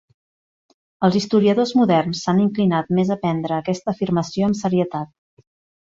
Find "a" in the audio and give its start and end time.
3.15-3.21